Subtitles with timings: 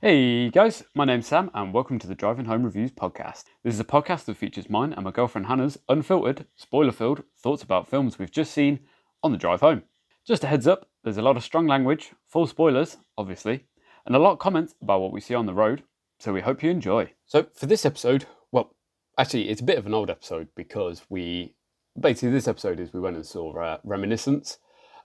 [0.00, 3.46] Hey guys, my name's Sam, and welcome to the Driving Home Reviews podcast.
[3.64, 7.64] This is a podcast that features mine and my girlfriend Hannah's unfiltered, spoiler filled thoughts
[7.64, 8.78] about films we've just seen
[9.24, 9.82] on the drive home.
[10.24, 13.64] Just a heads up, there's a lot of strong language, full spoilers, obviously,
[14.06, 15.82] and a lot of comments about what we see on the road,
[16.20, 17.12] so we hope you enjoy.
[17.26, 18.76] So for this episode, well,
[19.18, 21.56] actually, it's a bit of an old episode because we
[21.98, 24.58] basically this episode is we went and saw uh, Reminiscence,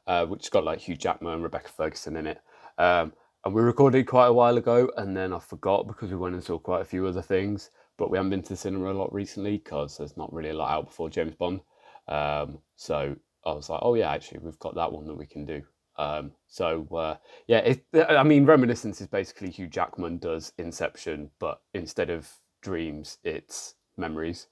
[0.06, 2.42] uh, which got like Hugh Jackman and Rebecca Ferguson in it.
[2.78, 3.14] Um,
[3.46, 6.44] and we recorded quite a while ago, and then I forgot because we went and
[6.44, 7.72] saw quite a few other things.
[7.98, 10.56] But we haven't been to the cinema a lot recently because there's not really a
[10.56, 11.62] lot out before James Bond.
[12.08, 15.46] Um, so I was like, oh yeah, actually, we've got that one that we can
[15.46, 15.62] do.
[15.98, 17.16] Um, so uh,
[17.48, 23.20] yeah, it, I mean, Reminiscence is basically Hugh Jackman does Inception, but instead of dreams,
[23.24, 24.48] it's memories.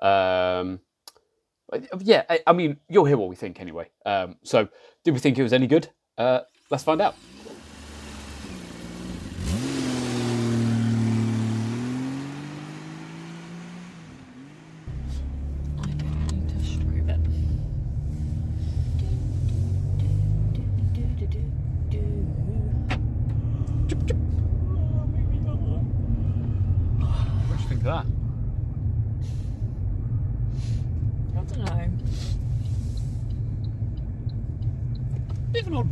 [0.00, 0.80] Um,
[1.98, 3.90] yeah, I, I, mean, you'll hear what we think anyway.
[4.04, 4.68] Um, so,
[5.02, 5.88] did we think it was any good?
[6.16, 7.16] Uh, let's find out.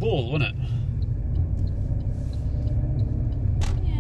[0.05, 0.55] Ball, wasn't it?
[3.85, 3.95] Yeah.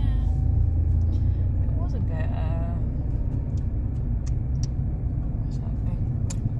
[1.64, 2.26] It was a bit.
[2.26, 2.76] Uh...
[5.40, 6.00] What's that thing?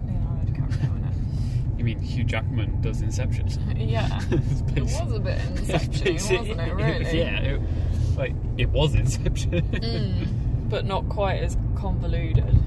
[0.07, 1.79] Leonardo DiCaprio it.
[1.79, 3.47] You mean Hugh Jackman does Inception?
[3.77, 4.21] yeah.
[4.75, 6.75] it was a bit Inception, wasn't it?
[6.75, 7.17] Really?
[7.17, 7.39] yeah.
[7.39, 7.61] It,
[8.17, 9.63] like it was Inception.
[9.71, 12.61] mm, but not quite as convoluted.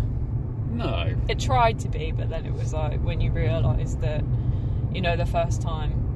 [0.71, 1.13] No.
[1.27, 4.23] It tried to be, but then it was like when you realise that,
[4.93, 6.07] you know, the first time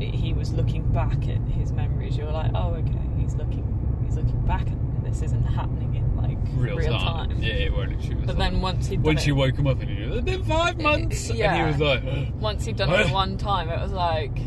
[0.00, 2.16] he was looking back at his memories.
[2.16, 3.66] You're like, oh, okay, he's looking,
[4.04, 7.30] he's looking back, and this isn't happening in like real, real time.
[7.30, 7.42] time.
[7.42, 8.26] Yeah, it won't.
[8.26, 11.30] But then once he once you woke him up and it's been five eh, months,
[11.30, 11.54] yeah.
[11.54, 14.38] and he was like, once he'd done it one time, it was like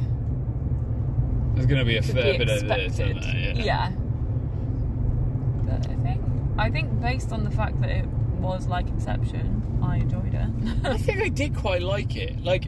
[1.58, 3.54] there's going to be a fair bit of this, there, yeah.
[3.56, 3.92] yeah.
[5.64, 6.22] But I think
[6.58, 8.06] I think based on the fact that it
[8.40, 10.86] was like Inception, I enjoyed it.
[10.86, 12.44] I think I did quite like it.
[12.44, 12.66] Like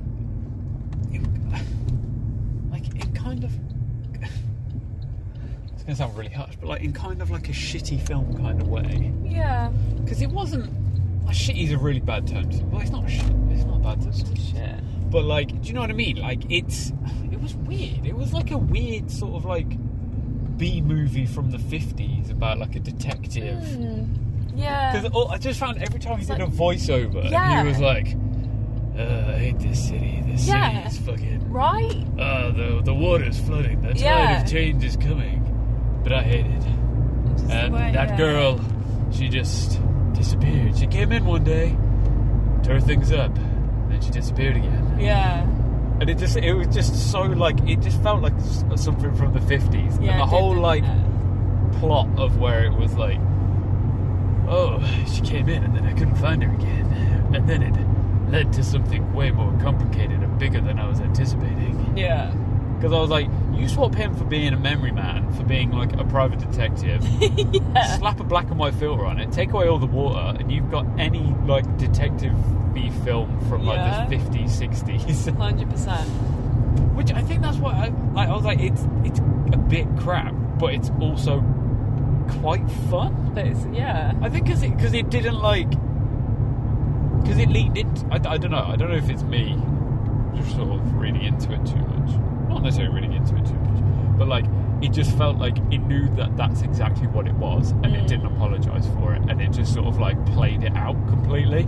[2.72, 3.52] like it kind of.
[4.14, 8.36] it's going to sound really harsh, but like in kind of like a shitty film
[8.38, 9.14] kind of way.
[9.24, 9.70] Yeah.
[9.98, 10.72] Because it wasn't.
[11.30, 12.50] Like, shitty is a really bad term.
[12.72, 13.22] Well, it's not shit.
[13.52, 14.10] It's not a bad term.
[14.10, 15.12] It's shit.
[15.12, 16.18] But like, do you know what I mean?
[16.18, 16.92] Like, it's.
[17.32, 18.06] It was weird.
[18.06, 19.70] It was like a weird sort of like
[20.58, 23.60] B movie from the fifties about like a detective.
[23.60, 24.58] Mm.
[24.58, 25.00] Yeah.
[25.00, 27.62] Because I just found every time he did a voiceover, yeah.
[27.62, 28.18] he was like,
[28.98, 30.22] uh, "I hate this city.
[30.26, 30.90] This yeah.
[30.90, 32.06] city is fucking Right?
[32.20, 33.82] Uh, the, the water's flooding.
[33.82, 34.42] The tide yeah.
[34.44, 35.46] of change is coming.
[36.04, 36.64] But I hate it.
[37.50, 38.18] And way, that yeah.
[38.18, 38.60] girl,
[39.12, 39.80] she just
[40.20, 40.78] disappeared.
[40.78, 41.76] She came in one day,
[42.64, 43.34] tore things up,
[43.90, 44.98] then she disappeared again.
[45.00, 45.42] Yeah.
[46.00, 48.40] And it just, it was just so like, it just felt like
[48.76, 50.02] something from the 50s.
[50.02, 50.84] Yeah, and the whole did, like
[51.80, 53.20] plot of where it was like,
[54.48, 54.82] oh,
[55.12, 56.86] she came in and then I couldn't find her again.
[57.34, 61.98] And then it led to something way more complicated and bigger than I was anticipating.
[61.98, 62.32] Yeah.
[62.76, 65.94] Because I was like, you swap him for being a memory man, for being like
[65.94, 67.98] a private detective, yeah.
[67.98, 70.72] slap a black and white filter on it, take away all the water, and you've
[70.72, 72.36] got any like detective
[72.74, 74.08] B film from like yeah.
[74.08, 75.36] the 50s, 60s.
[75.36, 76.96] 100%.
[76.96, 80.74] Which I think that's what I, I was like, it's, it's a bit crap, but
[80.74, 81.42] it's also
[82.42, 83.32] quite fun.
[83.34, 84.14] But it's, yeah.
[84.22, 85.70] I think because it, cause it didn't like
[87.22, 88.06] because it leaned into.
[88.12, 88.66] I, I don't know.
[88.66, 89.58] I don't know if it's me
[90.36, 92.29] just sort of reading into it too much.
[92.50, 94.46] Not necessarily reading into it too much, but like
[94.82, 98.02] it just felt like it knew that that's exactly what it was, and mm.
[98.02, 101.68] it didn't apologise for it, and it just sort of like played it out completely.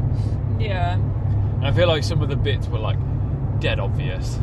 [0.59, 0.94] Yeah.
[0.96, 2.97] And I feel like some of the bits were like
[3.59, 4.36] dead obvious,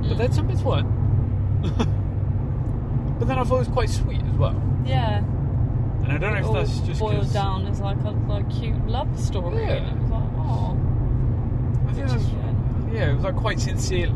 [0.00, 0.08] mm.
[0.08, 0.88] but then some bits weren't.
[3.18, 4.62] but then I thought it was quite sweet as well.
[4.84, 5.18] Yeah.
[6.04, 9.18] And I don't know if that's just boiled down as like a like cute love
[9.18, 9.64] story.
[9.64, 9.72] Yeah.
[9.72, 10.76] And it was like, oh.
[11.88, 12.24] I think that's,
[12.94, 14.12] yeah, it was like quite sincere.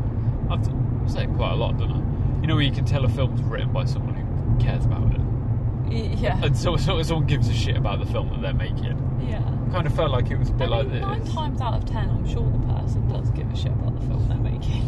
[0.51, 2.41] I've said quite a lot, don't I?
[2.41, 5.21] You know, where you can tell a film's written by someone who cares about it.
[6.19, 6.41] Yeah.
[6.43, 8.97] And so, so someone gives a shit about the film that they're making.
[9.29, 9.43] Yeah.
[9.73, 11.03] Kind of felt like it was a bit mean, like this.
[11.03, 14.07] Nine times out of ten, I'm sure the person does give a shit about the
[14.07, 14.87] film they're making.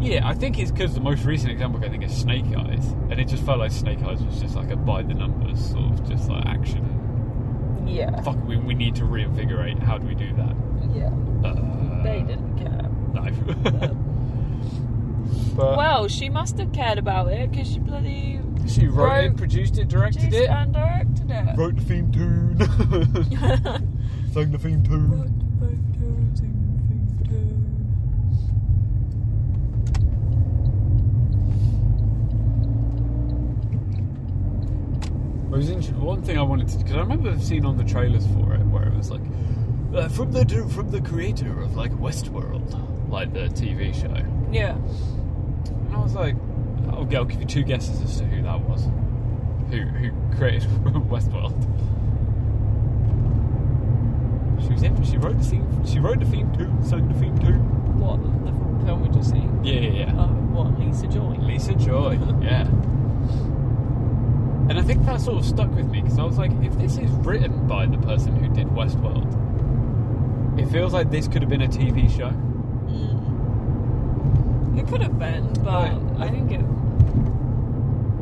[0.00, 3.18] Yeah, I think it's because the most recent example I think is Snake Eyes, and
[3.18, 6.08] it just felt like Snake Eyes was just like a by the numbers sort of
[6.08, 7.84] just like action.
[7.86, 8.20] Yeah.
[8.22, 9.78] Fuck, we, we need to reinvigorate.
[9.78, 10.54] How do we do that?
[10.94, 11.10] Yeah.
[11.42, 12.90] Uh, they didn't care.
[13.14, 14.00] No.
[15.56, 19.78] But Well, she must have cared about it because she bloody she wrote, it, produced
[19.78, 21.56] it, directed produced it, and directed it.
[21.58, 22.58] wrote the theme tune,
[24.32, 25.40] sang the theme tune.
[35.54, 36.00] It was interesting.
[36.00, 38.88] One thing I wanted to, because I remember seeing on the trailers for it where
[38.88, 39.20] it was like,
[39.94, 44.16] uh, from the from the creator of like Westworld, like the TV show.
[44.50, 44.76] Yeah.
[45.94, 46.34] And I was like,
[46.92, 48.82] okay, I'll give you two guesses as to who that was.
[49.70, 50.68] Who who created
[51.08, 51.54] Westworld?
[54.60, 55.04] She was in.
[55.04, 55.86] She wrote the theme.
[55.86, 56.68] She wrote the theme too.
[56.82, 57.54] Sang the theme too.
[58.02, 59.64] What the film we just seen?
[59.64, 60.12] Yeah, yeah, yeah.
[60.18, 61.36] Oh, what Lisa Joy?
[61.38, 62.18] Lisa Joy.
[62.42, 62.66] yeah.
[64.68, 66.98] And I think that sort of stuck with me because I was like, if this
[66.98, 69.30] is written by the person who did Westworld,
[70.58, 72.32] it feels like this could have been a TV show.
[74.76, 76.26] It could have been, but Right.
[76.26, 76.62] I think it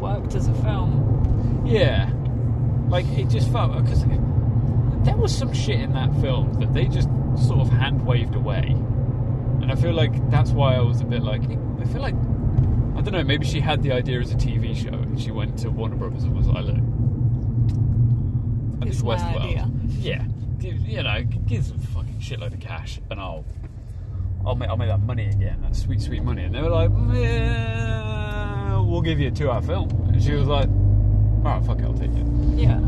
[0.00, 1.62] worked as a film.
[1.66, 2.10] Yeah.
[2.88, 3.72] Like, it just felt.
[3.82, 4.04] Because
[5.04, 8.76] there was some shit in that film that they just sort of hand waved away.
[9.60, 11.42] And I feel like that's why I was a bit like.
[11.80, 12.14] I feel like.
[12.94, 15.58] I don't know, maybe she had the idea as a TV show and she went
[15.60, 16.76] to Warner Brothers and was like, look.
[18.82, 19.80] I This did is my Westworld.
[19.98, 20.24] Yeah.
[20.58, 23.44] Give, you know, give some fucking shitload of cash and I'll.
[24.44, 26.44] I'll make, I'll make that money again, that sweet, sweet money.
[26.44, 29.88] And they were like, yeah, we'll give you a two hour film.
[30.08, 30.68] And she was like,
[31.44, 32.26] alright, fuck it, I'll take it.
[32.58, 32.78] Yeah.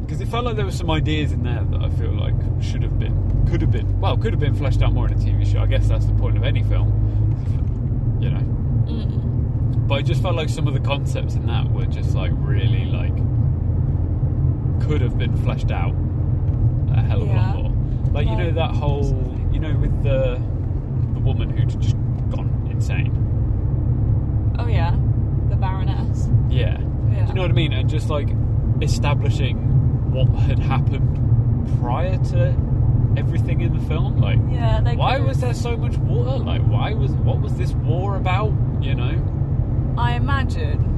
[0.00, 2.82] Because it felt like there were some ideas in there that I feel like should
[2.82, 5.50] have been, could have been, well, could have been fleshed out more in a TV
[5.50, 5.60] show.
[5.60, 8.40] I guess that's the point of any film, you know.
[8.40, 9.88] Mm.
[9.88, 12.84] But I just felt like some of the concepts in that were just like really
[12.84, 13.14] like
[14.86, 15.94] could have been fleshed out
[16.94, 17.70] a hell of a lot more.
[18.12, 19.31] Like you know that whole,
[19.62, 20.40] know, with the
[21.14, 21.96] the woman who'd just
[22.30, 23.12] gone insane.
[24.58, 24.94] Oh yeah,
[25.48, 26.28] the Baroness.
[26.50, 26.78] Yeah.
[27.10, 27.22] Yeah.
[27.24, 27.72] Do you know what I mean?
[27.72, 28.28] And just like
[28.80, 29.56] establishing
[30.12, 31.08] what had happened
[31.80, 32.54] prior to
[33.16, 34.18] everything in the film.
[34.18, 36.38] Like, Yeah, why could've- was there so much water?
[36.42, 38.52] Like, why was what was this war about?
[38.80, 40.88] You know, I imagine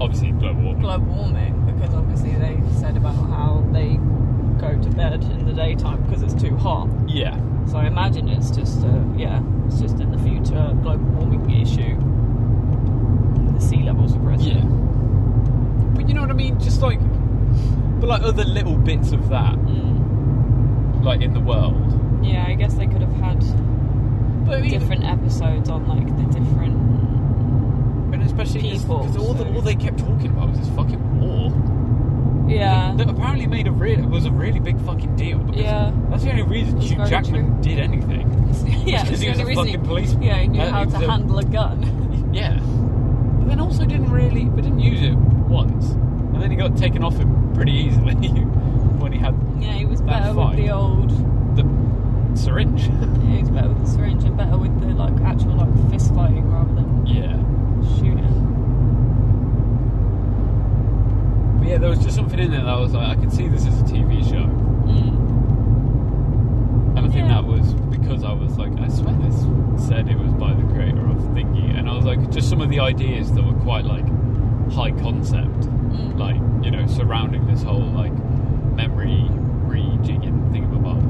[0.00, 0.80] obviously global warming.
[0.82, 3.96] global warming because obviously they said about how they
[4.58, 6.88] go to bed in the daytime because it's too hot.
[7.08, 7.36] yeah,
[7.70, 11.96] So I imagine it's just a, yeah, it's just in the future global warming issue.
[13.54, 14.46] The sea levels are risen.
[14.56, 14.64] yeah.
[15.94, 16.58] But you know what I mean?
[16.60, 16.98] Just like,
[18.00, 21.04] but like other little bits of that, Mm.
[21.04, 21.76] like in the world.
[22.22, 23.40] Yeah, I guess they could have had
[24.46, 26.74] But I mean, different episodes on like the different.
[28.14, 28.86] and especially because
[29.16, 30.98] all, the, all they kept talking about was this fucking.
[32.48, 32.94] Yeah.
[32.96, 35.38] that apparently made a real was a really big fucking deal.
[35.38, 35.92] Because Yeah.
[36.10, 37.62] that's the only reason Hugh Jackman true.
[37.62, 38.26] did anything.
[38.86, 40.22] yeah, because he was a fucking policeman.
[40.22, 42.04] Yeah, he knew Uh, how to a- handle a gun.
[42.32, 46.76] Yeah, but then also didn't really, but didn't use it once, and then he got
[46.76, 48.14] taken off him pretty easily
[49.00, 50.56] when he had yeah, he was better fight.
[50.56, 51.08] with the old.
[51.56, 51.64] the
[52.36, 52.82] syringe.
[52.82, 56.14] Yeah, he was better with the syringe and better with the like actual like fist
[56.14, 57.32] fighting rather than yeah,
[57.96, 58.26] shooting.
[61.57, 63.48] but yeah, there was just something in there that I was like, I could see
[63.48, 64.46] this as a TV show,
[64.88, 66.96] Mm.
[66.96, 67.28] and I think Yeah.
[67.34, 69.46] that was because I was like, I swear this
[69.86, 72.68] said it was by the creator of Thingy, and I was like, just some of
[72.70, 74.06] the ideas that were quite like
[74.72, 75.68] high concept.
[75.88, 76.18] Mm.
[76.18, 78.12] like you know surrounding this whole like
[78.74, 79.24] memory
[79.68, 81.02] rejigging thingamabob.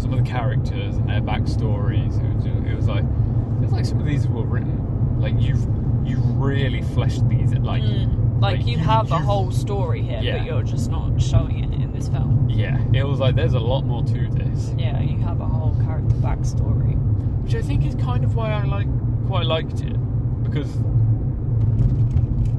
[0.00, 2.14] some of the characters and their backstories.
[2.22, 5.62] It was, it was like it was like some of these were written like you've
[6.04, 8.40] you really fleshed these like Mm.
[8.40, 10.38] Like, like, you you- have a whole story here, Yeah.
[10.38, 12.46] but you're just not showing it in this film.
[12.50, 14.74] yeah it was like there's a lot more to this.
[14.76, 16.94] Yeah, you have a whole character backstory.
[17.42, 18.88] which I think is kind of why I like
[19.26, 19.96] quite liked it
[20.42, 20.70] because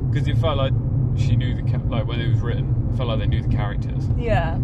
[0.10, 0.74] because it felt like
[1.18, 4.08] she knew the like when it was written, it felt like they knew the characters,
[4.18, 4.58] Yeah.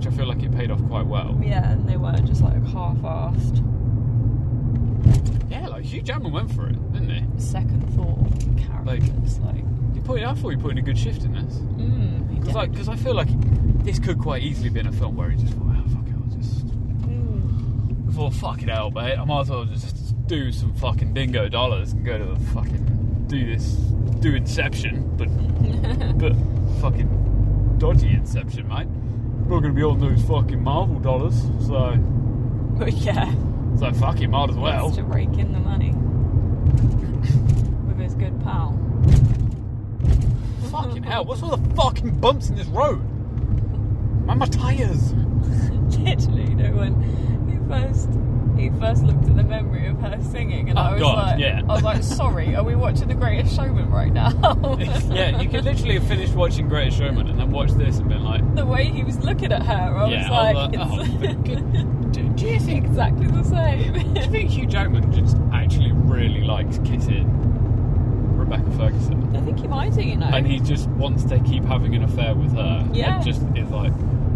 [0.00, 1.38] Which I feel like it paid off quite well.
[1.42, 3.60] Yeah, and they weren't just like half-assed.
[5.50, 7.22] Yeah, like Hugh Jackman went for it, didn't he?
[7.38, 11.34] Second thought characters, like, He put I thought you put in a good shift in
[11.34, 12.54] this mm, because did.
[12.54, 13.28] like because I feel like
[13.84, 16.38] this could quite easily been a film where he just thought, oh, fuck it, I'll
[16.38, 16.66] just
[17.06, 18.14] Mm.
[18.14, 21.92] thought fuck it hell, mate, I might as well just do some fucking dingo dollars
[21.92, 23.72] and go to the fucking do this
[24.20, 25.28] do Inception, but
[26.18, 26.32] but
[26.80, 28.86] fucking dodgy Inception, mate.
[29.50, 31.96] We're not gonna be on those fucking Marvel dollars, so
[32.78, 33.34] But yeah,
[33.76, 34.82] so fuck it, might as well.
[34.84, 35.90] wants to rake in the money
[37.88, 38.78] with his good pal.
[40.70, 43.00] Fucking hell, what's all the fucking bumps in this road?
[43.00, 45.12] and my tyres.
[45.98, 46.90] Literally, no he
[47.70, 48.08] first
[48.58, 51.40] he first looked at the memory of her singing, and Oh, I was God, like,
[51.40, 51.62] yeah.
[51.66, 54.28] I was like, sorry, are we watching The Greatest Showman right now?
[55.10, 58.22] yeah, you could literally have finished watching Greatest Showman and then watch this and been
[58.22, 60.90] like, the way he was looking at her, I yeah, was like, I was like,
[60.90, 63.92] oh, it's for good- do, do you think exactly the same.
[64.14, 67.28] do you think Hugh Jackman just actually really likes kissing
[68.36, 69.34] Rebecca Ferguson?
[69.34, 70.26] I think he might do, you know.
[70.26, 72.86] And he just wants to keep having an affair with her.
[72.92, 73.22] Yeah.
[73.22, 73.92] Just is like,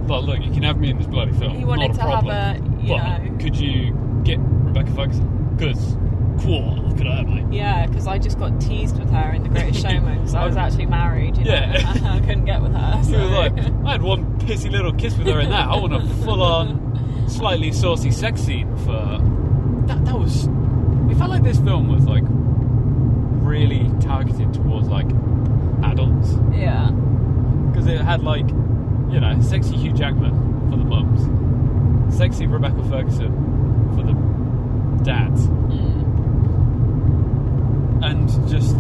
[0.07, 1.57] well, look, you can have me in this bloody film.
[1.57, 5.55] He wanted not a to have a, you but know- could you get Rebecca Ferguson?
[5.57, 5.97] Because,
[6.45, 7.45] cool, look at her, mate.
[7.55, 10.57] Yeah, because I just got teased with her in The Greatest Showman because I was
[10.57, 11.37] actually married.
[11.39, 11.93] You know, Yeah.
[12.05, 12.97] I couldn't get with her.
[13.05, 13.19] He So.
[13.19, 15.69] was like, I had one pissy little kiss with her in that.
[15.69, 19.19] I want a full on, slightly saucy sex scene for.
[19.87, 20.47] That, that was.
[21.11, 25.07] It felt like this film was like really targeted towards like
[25.85, 26.33] adults.
[26.53, 26.91] yeah,
[27.71, 28.47] Because it had like,
[29.15, 30.33] you know, sexy Hugh Jackman
[30.71, 33.33] for the mums, sexy Rebecca Ferguson
[33.97, 36.03] for the dads, mm.
[38.05, 38.77] and just.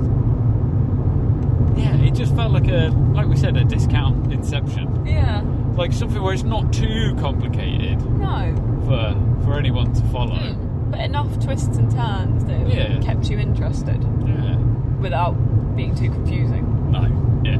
[1.77, 5.05] Yeah, it just felt like a, like we said, a discount Inception.
[5.07, 5.43] yeah,
[5.77, 8.55] like something where it's not too complicated no,
[8.87, 10.37] for for anyone to follow.
[10.37, 10.91] Mm.
[10.93, 13.01] but enough twists and turns that Yeah.
[13.01, 14.57] kept you interested Yeah.
[15.01, 15.33] without
[15.75, 16.65] being too confusing.
[16.93, 17.09] No.
[17.45, 17.59] Yeah.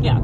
[0.02, 0.20] Yeah.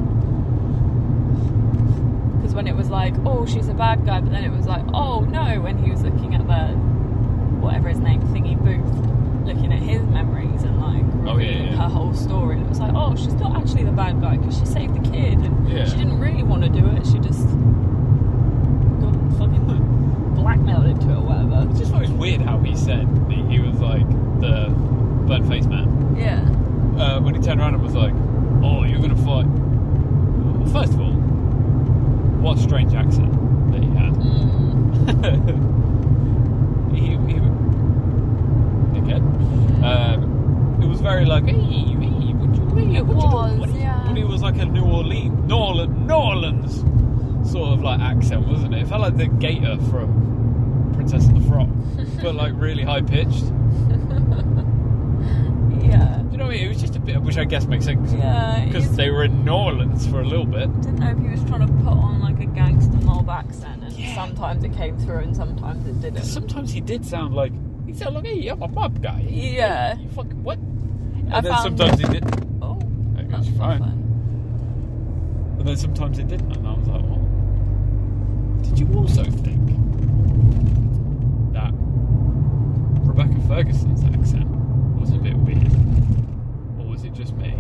[2.57, 5.21] When it was like, oh, she's a bad guy, but then it was like, oh
[5.21, 6.75] no, when he was looking at the
[7.61, 11.77] whatever his name, thingy booth, looking at his memories and like Oh, yeah, yeah.
[11.77, 14.59] her whole story, and it was like, oh, she's not actually the bad guy because
[14.59, 15.85] she saved the kid and Yeah.
[15.85, 17.05] she didn't really want to do it.
[17.07, 17.47] She just
[19.01, 21.55] got fucking blackmailed into it or whatever.
[21.57, 24.09] I just thought it was weird how he said he, he was like
[24.41, 24.73] the
[25.27, 26.17] burnt face man.
[26.19, 26.41] Yeah.
[27.03, 28.15] Uh, when he turned around and was like,
[28.65, 29.47] "Oh, you're gonna fight."
[30.73, 31.16] First of all,
[32.47, 33.33] what strange accent
[33.73, 34.13] that he had.
[34.15, 36.95] Mm.
[36.95, 37.17] he, he
[38.95, 39.23] dickhead.
[39.83, 42.63] Um, it was very like, hey, hey, what you,
[42.99, 44.05] It what you was, doing, buddy?" yeah.
[44.07, 46.85] But it was like a New Orleans, New Orleans, New Orleans
[47.51, 48.83] sort of like accent, wasn't it?
[48.83, 51.69] It felt like the Gator from Princess and the Frog,
[52.23, 53.45] but like really high pitched.
[55.83, 56.16] Yeah.
[56.37, 56.67] You know what I mean?
[56.67, 58.63] It was just a bit, which I guess makes sense Yeah.
[58.67, 60.69] because they were in New Orleans for a little bit.
[60.69, 63.83] I didn't know if he was trying to put on like a gangster mob accent,
[63.83, 64.15] and Yeah.
[64.15, 66.25] sometimes it came through and sometimes it didn't.
[66.25, 67.53] Sometimes he did sound like
[67.87, 69.97] he sounded like, "Hey, I'm a mob guy." Yeah.
[69.99, 70.59] You fucking what?
[70.59, 72.25] And I then found- sometimes he did.
[72.61, 72.79] Oh,
[73.15, 73.79] Maybe that's fine.
[73.79, 74.03] fine.
[75.59, 78.63] And then sometimes it didn't, and I was like, what?
[78.63, 79.69] Did you also think
[81.55, 81.73] that
[83.07, 84.47] Rebecca Ferguson's accent
[85.01, 85.73] was a bit weird?
[86.79, 87.55] Or was it just me?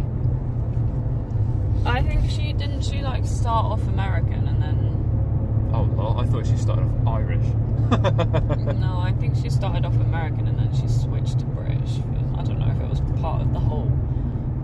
[1.86, 2.82] I think she didn't.
[2.84, 7.44] She like start off American and then Oh, well, I thought she started off Irish.
[8.80, 11.98] no, I think she started off American and then she switched to British.
[12.38, 13.90] I don't know if it was part of the whole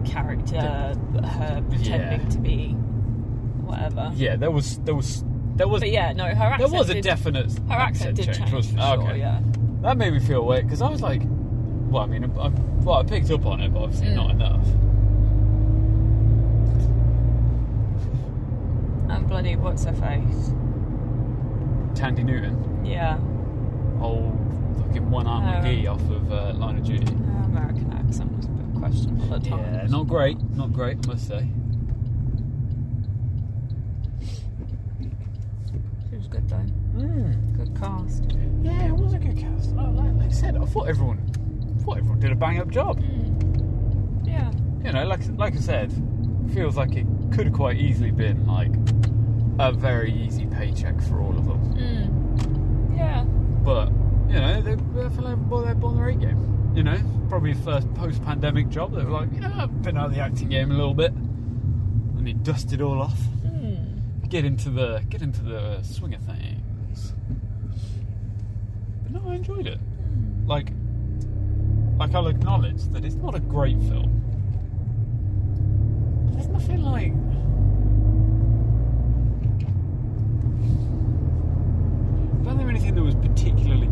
[0.05, 2.29] character, her pretending Yeah.
[2.31, 2.69] to be
[3.65, 4.11] whatever.
[4.15, 5.25] yeah, there was, there was,
[5.57, 6.71] there was, But yeah, no, her accent.
[6.71, 8.89] there was a did, definite her accent did change, wasn't for it?
[8.97, 9.03] sure.
[9.11, 9.19] okay.
[9.19, 9.41] Yeah.
[9.83, 12.49] That made me feel weird because I was like, well, I mean, I,
[12.85, 14.15] well, I picked up on it, but obviously Mm.
[14.15, 14.67] not enough.
[19.15, 20.53] And bloody what's her face?
[21.95, 23.19] Thandie Newton, Yeah,
[24.01, 24.33] old
[24.79, 25.53] fucking one arm Oh.
[25.67, 27.13] McGee off of uh, Line of Duty.
[27.45, 29.77] American accent was a bit questionable at times.
[29.77, 31.47] Yeah, not great, not great, I must say.
[36.11, 36.65] She was good though.
[37.57, 38.25] Good cast.
[38.63, 39.71] Yeah, it was a good cast.
[39.77, 41.21] Like, like I said, I thought everyone,
[41.79, 43.01] I thought everyone did a bang up job.
[44.25, 44.51] Yeah.
[44.85, 45.93] You know, like like I said,
[46.55, 48.73] feels like it could have quite easily been like
[49.59, 51.75] a very easy paycheck for all of them.
[51.75, 52.97] Mm.
[52.97, 53.25] Yeah.
[53.65, 53.91] But
[54.29, 56.73] you know, they, they feel like bought their bought their A game.
[56.75, 58.95] You know, probably first post-pandemic job.
[58.95, 61.13] They were like, you know, I've been out of the acting game a little bit,
[61.13, 63.19] and he dusted all off.
[63.45, 64.29] Mm.
[64.29, 67.13] Get into the get into the swing of things.
[69.03, 69.79] But no, I enjoyed it.
[70.47, 70.73] Like,
[71.99, 74.21] like I'll acknowledge that it's not a great film.
[76.33, 77.13] There's nothing like.
[82.67, 83.89] I anything that was particularly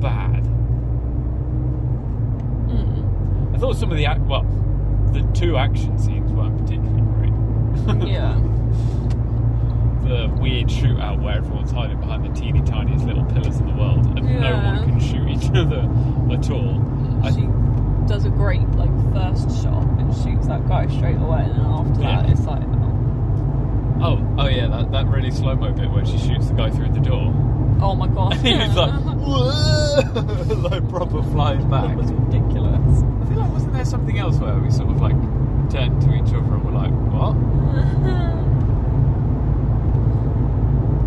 [0.00, 0.42] bad.
[2.68, 3.54] Mm.
[3.54, 4.42] I thought some of the act well,
[5.12, 8.08] the two action scenes weren't particularly great.
[8.08, 8.34] Yeah.
[10.04, 14.04] the weird shootout where everyone's hiding behind the teeny tiniest little pillars in the world
[14.18, 15.80] and no one can shoot each other
[16.32, 16.80] at all.
[17.22, 17.46] I- She
[18.08, 22.00] does a great like first shot and shoots that guy straight away, and then after
[22.00, 22.22] Yeah.
[22.22, 22.99] that, it's like, oh,
[24.02, 26.88] Oh, oh yeah, that, that really slow mo bit where she shoots the guy through
[26.92, 27.32] the door.
[27.82, 28.34] Oh my god.
[28.42, 31.88] He was like, "Whoa!" like proper flies back.
[31.88, 33.02] that was ridiculous.
[33.02, 35.16] I feel like wasn't there something else where we sort of like
[35.70, 37.36] turned to each other and were like, what?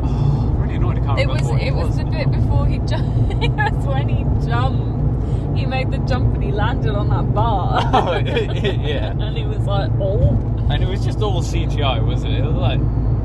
[0.06, 0.98] Oh, really annoyed.
[1.00, 3.44] I can't It remember was what it was the bit before he jumped.
[3.44, 5.58] it was when he jumped.
[5.58, 7.82] He made the jump and he landed on that bar.
[7.94, 9.12] Oh, yeah.
[9.12, 10.36] and he was like, oh.
[10.72, 12.40] And it was just all CGI, wasn't it?
[12.40, 12.80] It was like,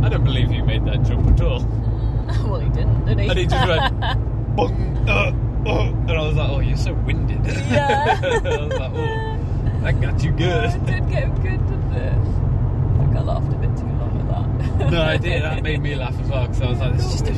[0.04, 1.60] I don't believe you made that jump at all.
[2.44, 3.28] Well, he didn't, did he?
[3.28, 4.00] And he just went,
[4.56, 5.32] Bung, uh,
[5.66, 7.44] uh, and I was like, oh, you're so winded.
[7.46, 8.20] Yeah.
[8.22, 10.82] I was like, oh, that got you Yeah, good.
[10.82, 12.12] it did get good, didn't it?
[12.12, 14.90] I think I laughed a bit too long at that.
[14.90, 15.42] No, I did.
[15.42, 17.30] That made me laugh as well because I was like, it's just, a,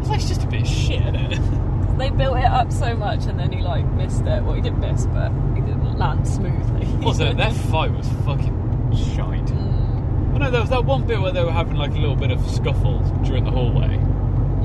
[0.00, 1.98] it's like it's just a bit of shit, isn't it?
[1.98, 4.42] They built it up so much and then he like missed it.
[4.44, 6.86] Well, he didn't miss, but he didn't land smoothly.
[7.04, 8.65] Also, their fight was fucking
[8.96, 9.50] shite.
[9.52, 12.30] I know there was that one bit where they were having like a little bit
[12.30, 13.94] of scuffle during the hallway.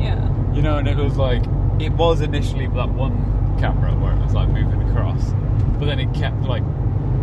[0.01, 0.27] yeah.
[0.53, 1.43] You know, and it was like
[1.79, 5.31] it was initially that one camera where it was like moving across,
[5.79, 6.63] but then it kept like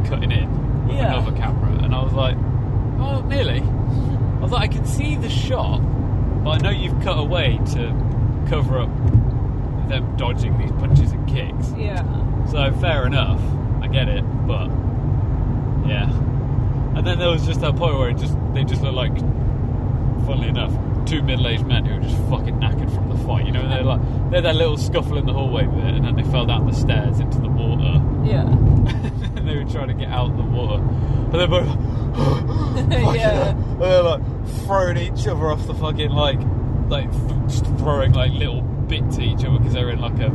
[0.06, 1.14] cutting in with Yeah.
[1.20, 2.36] another camera, and I was like,
[2.98, 3.60] oh, nearly.
[4.38, 5.80] I was like, I can see the shot,
[6.44, 8.88] but I know you've cut away to cover up
[9.88, 11.72] them dodging these punches and kicks.
[11.76, 12.02] Yeah.
[12.46, 13.40] So fair enough,
[13.82, 14.68] I get it, but
[15.86, 16.08] yeah.
[16.98, 19.16] And then there was just that point where it just they just looked like,
[20.26, 20.72] funnily enough,
[21.06, 23.46] two middle-aged men who were just fucking knackered from the fight.
[23.46, 24.00] You know, they're like
[24.30, 26.72] they had that little scuffle in the hallway bit, and then they fell down the
[26.74, 28.42] stairs into the water, Yeah.
[28.48, 31.68] and they were trying to get out of the water, and they're both.
[32.16, 33.50] fucking- Yeah.
[33.50, 34.20] and they're like
[34.66, 36.40] throwing each other off the fucking like,
[36.88, 37.10] like
[37.46, 40.32] just throwing like little bits at each other because they're in like a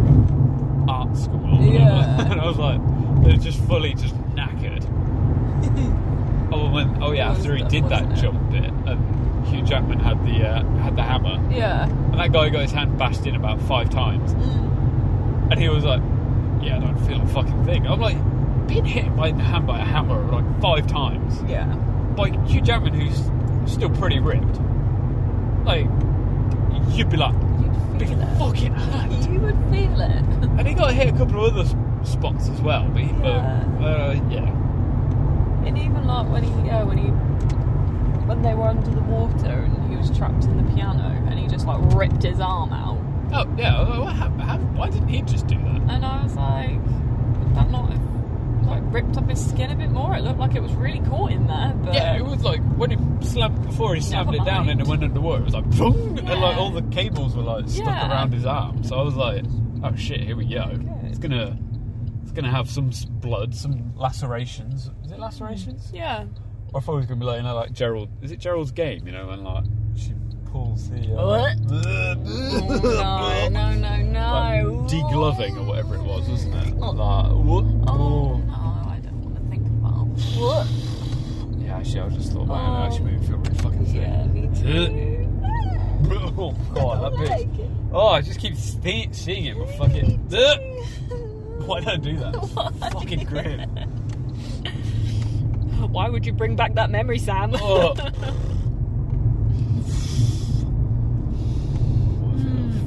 [0.89, 1.73] art school or whatever.
[1.73, 2.21] Yeah.
[2.31, 2.79] and I was like,
[3.25, 4.15] they're just fully just
[6.73, 10.47] oh, when, oh yeah, after he did that jump bit, and Hugh Jackman had the
[10.47, 11.83] uh, had the hammer, Yeah.
[11.87, 15.51] and that guy got his hand bashed in about five times, Mm.
[15.51, 16.01] and he was like,
[16.61, 18.17] "Yeah, I don't feel a fucking thing." I'm like,
[18.67, 21.65] being hit by the hand by a hammer like five times Yeah.
[22.15, 23.29] by Hugh Jackman, who's
[23.71, 24.59] still pretty ripped.
[25.65, 25.87] Like,
[26.89, 27.33] you'd be like,
[27.99, 28.37] You'd feel it.
[28.39, 29.33] fucking hand.
[29.33, 30.23] You would feel it.
[30.57, 31.69] And he got hit a couple of other
[32.03, 33.63] spots as well, but, Yeah.
[33.79, 34.49] but uh, yeah.
[36.21, 37.09] When he, yeah, when he,
[38.27, 41.47] when they were under the water and he was trapped in the piano and he
[41.47, 42.99] just like ripped his arm out.
[43.33, 43.73] Oh, yeah?
[44.13, 45.81] How- Why didn't he just do that?
[45.89, 46.69] And I was like,
[47.39, 48.01] would that not have
[48.67, 50.15] like ripped up his skin a bit more?
[50.15, 51.73] It looked like it was really caught in there.
[51.83, 54.87] But Yeah, it was like when he slammed before he slammed it down and it
[54.87, 55.41] went underwater.
[55.41, 58.09] It was like, boom, and like all the cables were like stuck Yeah.
[58.11, 58.83] around his arm.
[58.83, 59.43] So I was like,
[59.83, 60.61] oh shit, here we go.
[60.61, 61.07] Okay.
[61.07, 61.57] It's gonna,
[62.21, 64.89] it's gonna have some blood, some lacerations.
[65.27, 65.91] Is it lacerations?
[65.93, 66.25] yeah.
[66.75, 68.09] I thought it was gonna be like you know, like Gerald.
[68.21, 69.05] Is it Gerald's game?
[69.05, 69.63] You know, when like
[69.95, 70.13] she
[70.51, 71.55] pulls the uh, What?
[71.69, 74.31] Oh, no, no, no, no.
[74.31, 76.73] like, degloving or whatever it was, wasn't it?
[76.81, 76.91] Oh.
[76.91, 77.63] Like, what?
[77.89, 80.07] Oh no, I don't want to think about
[80.39, 80.67] what.
[81.59, 82.63] Yeah, actually, I was just thought about it.
[82.63, 82.83] it Oh.
[82.85, 83.95] Actually, made me feel really fucking sick.
[83.95, 85.29] Yeah, me too.
[86.37, 87.29] oh god, that I bitch.
[87.29, 87.69] like.
[87.93, 90.17] Oh, I just keep see- seeing it, but fucking.
[91.67, 92.35] Why don't I do that?
[92.81, 92.89] Why?
[92.89, 93.92] Fucking grin.
[95.91, 97.51] Why would you bring back that memory, Sam?
[97.55, 97.93] Oh.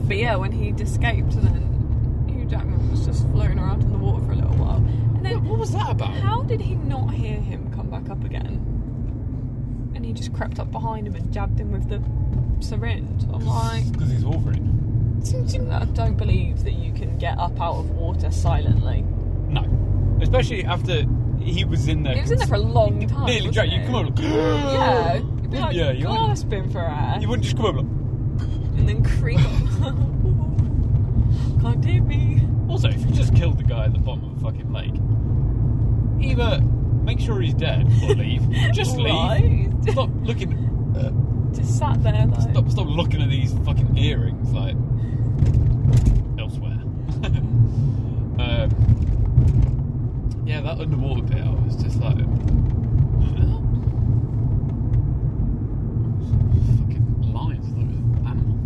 [0.06, 3.98] But yeah, when he'd escaped, and then Hugh Jackman was just floating around in the
[3.98, 4.76] water for a little while.
[4.76, 6.14] And then, What was that about?
[6.14, 8.62] how did he not hear him come back up again?
[9.96, 12.00] And he just crept up behind him and jabbed him with the
[12.64, 13.24] syringe.
[13.32, 14.74] I'm like, Because he's Wolverine.
[15.72, 19.02] I don't believe that you can get up out of water silently.
[19.48, 19.64] No,
[20.22, 21.02] especially after
[21.52, 22.14] he was in there.
[22.14, 23.26] He was in there for a long time.
[23.26, 23.82] Nearly dragged you.
[23.86, 24.18] Come on, look.
[24.18, 27.78] Yeah, you'd be like Yeah, you gasping for air, You wouldn't just come over.
[27.78, 27.86] Like,
[28.78, 29.38] and then creep.
[31.62, 32.42] Can't hear me.
[32.68, 34.94] Also, if you just killed the guy at the bottom of the fucking lake,
[36.20, 36.60] either
[37.04, 38.42] make sure he's dead or leave.
[38.72, 39.14] Just leave.
[39.14, 39.70] Right.
[39.90, 40.52] Stop looking.
[40.96, 41.10] Uh,
[41.54, 42.40] Just sat there like.
[42.50, 42.68] stop.
[42.68, 44.74] Stop looking at these fucking earrings like
[46.38, 46.80] elsewhere.
[48.38, 48.68] um,
[50.44, 52.16] yeah, that underwater bit, I was just like.
[52.16, 52.22] huh?
[56.76, 58.56] Fucking lions, I thought it was an animal.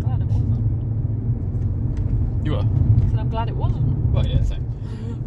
[0.00, 0.64] Glad it wasn't.
[2.46, 2.58] You were?
[2.60, 2.60] I
[3.10, 3.84] said I'm glad it wasn't.
[4.12, 4.66] Well, yeah, same.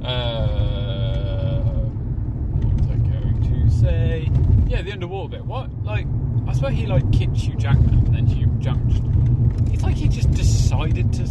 [0.06, 4.30] Uh, what was I going to say?
[4.68, 5.46] Yeah, the underwater bit.
[5.46, 5.72] What?
[5.84, 6.06] Like,
[6.48, 9.02] I swear he like kicked you Jackman, and then you just.
[9.74, 11.26] It's like he just decided to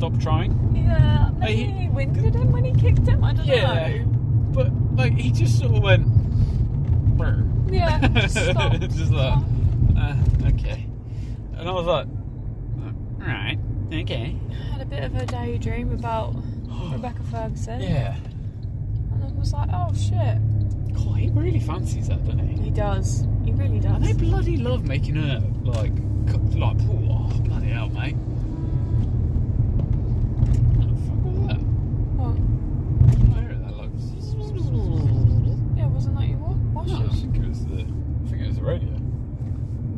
[0.00, 0.50] stop trying.
[0.74, 3.22] Yeah, maybe he- he winded him when he kicked him.
[3.22, 3.88] I don't Yeah.
[3.98, 4.04] know.
[4.52, 6.06] But like, he just sort of went.
[7.18, 7.44] brr.
[7.70, 8.72] Yeah, just stop.
[8.80, 9.38] just like,
[9.96, 10.86] uh, okay.
[11.58, 12.06] And I was like,
[13.18, 13.58] right,
[13.92, 14.34] okay.
[14.50, 16.34] I had a bit of a daydream about
[16.92, 17.82] Rebecca Ferguson.
[17.82, 18.16] Yeah.
[19.12, 20.38] And I was like, oh shit.
[20.94, 22.62] God, he really fancies that, doesn't he?
[22.64, 23.26] He does.
[23.44, 23.96] He really does.
[23.96, 25.92] And they bloody love making her like,
[26.54, 28.16] like, oh, bloody hell, mate.
[38.60, 38.88] The radio.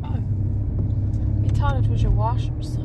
[0.03, 0.23] Oh.
[1.43, 2.77] You thought it was your washers.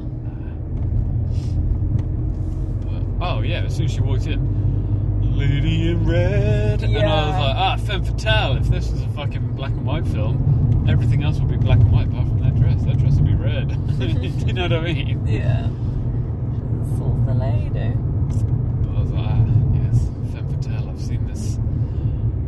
[2.82, 7.34] But, oh yeah, as soon as she walked in, Lady in Red, and I was
[7.34, 8.56] like, ah, femme fatale.
[8.56, 11.92] If this was a fucking black and white film, everything else would be black and
[11.92, 12.82] white apart from that dress.
[12.82, 13.70] That dress would be red.
[14.46, 15.26] you know what I mean?
[15.26, 15.66] Yeah.
[16.98, 17.78] Sort the lady.
[17.78, 20.88] I was like, ah, yes, femme fatale.
[20.88, 21.58] I've seen this.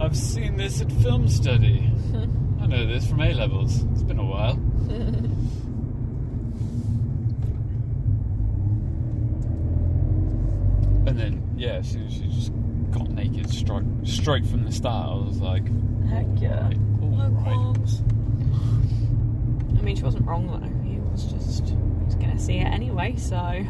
[0.01, 1.93] I've seen this at film study.
[2.71, 3.83] Know this from A levels.
[3.93, 4.55] It's been a while.
[11.07, 12.53] And then, yeah, as soon as she just
[12.91, 15.65] got naked straight, straight from the start, I was like,
[16.09, 16.63] Heck yeah.
[16.67, 17.45] right, oh, all No right.
[17.45, 18.03] qualms.
[19.79, 20.89] I mean, she wasn't wrong though.
[20.89, 23.17] He was just he was gonna see it anyway.
[23.17, 23.65] So,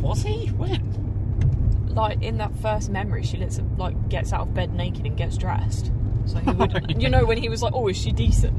[0.00, 0.48] Was he?
[0.48, 0.98] When?
[1.88, 5.16] like in that first memory, she lets him like gets out of bed naked and
[5.16, 5.92] gets dressed.
[6.26, 8.56] So he would, you know, when he was like, "Oh, is she decent?"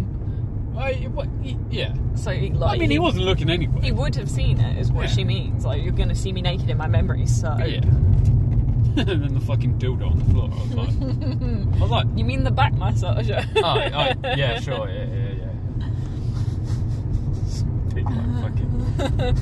[0.77, 1.27] I, what,
[1.69, 1.93] yeah.
[2.15, 3.79] So he, like, I mean, he wasn't looking anyway.
[3.81, 5.11] He would have seen it, is what Yeah.
[5.11, 5.65] she means.
[5.65, 7.39] Like, you're gonna see me naked in my memories.
[7.39, 7.81] So, Yeah.
[8.95, 10.49] and then the fucking dildo on the floor.
[10.51, 10.89] I was like,
[11.75, 13.45] I was like, you mean the back massager?
[13.57, 13.79] oh,
[14.23, 15.49] oh, yeah, sure, yeah, yeah, yeah.
[17.93, 19.37] Big, like, fucking.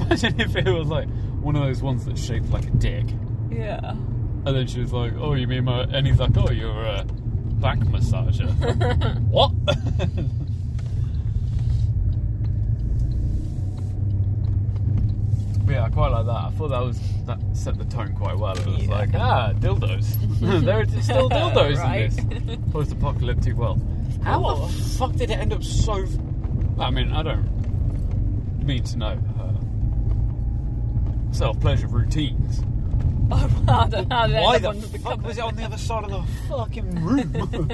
[0.00, 1.08] Imagine if it was like
[1.40, 3.06] one of those ones that's shaped like a dick.
[3.50, 3.94] yeah.
[4.46, 7.04] And then she was like, "Oh, you mean my?" And he's like, "Oh, you're a
[7.60, 8.48] back massager."
[9.30, 9.52] what?
[15.66, 16.32] Yeah, I quite like that.
[16.32, 18.52] I thought that was that set the tone quite well.
[18.56, 18.90] It was Yeah.
[18.90, 20.14] like, ah, dildos.
[20.64, 22.16] there are still dildos Right.
[22.18, 23.80] in this post-apocalyptic world.
[24.22, 24.66] How Oh.
[24.66, 26.04] the fuck did it end up so?
[26.78, 27.46] I mean, I don't
[28.64, 29.54] mean to know her
[31.32, 32.62] self-pleasure routines.
[33.32, 36.22] I don't know Why the the fuck was it on the other side of the
[36.48, 37.32] fucking room?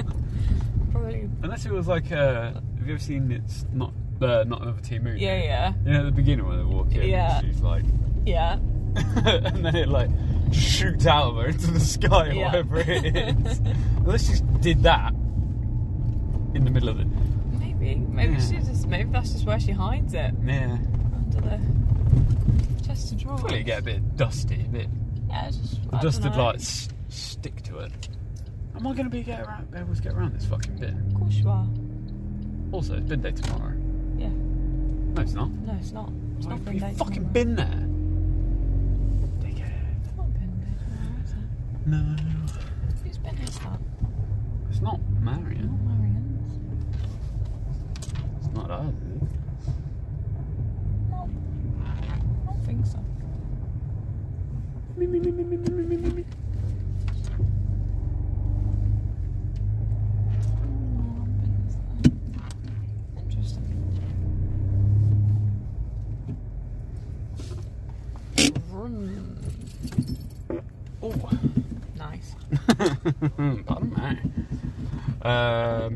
[0.91, 1.29] Probably.
[1.43, 5.03] Unless it was like, uh, have you ever seen it's not uh, not another Teen
[5.03, 5.19] Movie?
[5.19, 7.41] Yeah, yeah, You know, at the beginning when they walk in, Yeah.
[7.41, 7.83] she's like,
[8.25, 8.53] yeah.
[8.95, 10.09] and then it like
[10.51, 12.45] shoots out of her into the sky or Yeah.
[12.47, 13.59] whatever it is.
[13.97, 15.13] Unless she did that
[16.53, 17.07] in the middle of it.
[17.59, 18.39] Maybe, maybe Yeah.
[18.39, 20.77] she just, maybe that's just where she hides it Yeah.
[21.15, 21.59] under the
[22.85, 23.41] chest of drawers.
[23.41, 24.87] Probably get a bit dusty, a bit
[25.31, 26.43] Yeah, just I don't dusted know.
[26.45, 28.09] like s- stick to it.
[28.75, 30.93] Am I going to be get around, able to get around this fucking bit?
[30.93, 31.65] Of course you are.
[32.71, 33.73] Also, it's bin day tomorrow.
[34.17, 34.29] Yeah.
[34.29, 35.49] No, it's not.
[35.51, 36.09] No, it's not.
[36.37, 37.33] It's not You've been day fucking tomorrow.
[37.33, 37.87] been there.
[39.39, 40.05] Dickhead.
[40.05, 41.87] It's not been day tomorrow, is it?
[41.87, 42.15] No.
[43.03, 43.77] Who's been here, Stan?
[44.69, 45.67] It's not Marion.
[45.67, 46.53] Not Marianne's.
[48.45, 48.85] It's not us.
[48.87, 49.29] is it?
[51.09, 51.29] No.
[51.85, 51.87] I
[52.45, 52.99] don't think so.
[71.03, 71.29] Oh.
[71.97, 72.35] Nice.
[73.65, 74.17] Pardon me.
[75.23, 75.95] Um,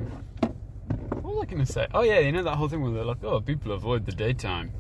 [1.22, 1.88] what was I going to say?
[1.94, 4.72] Oh, yeah, you know that whole thing where they're like, oh, people avoid the daytime.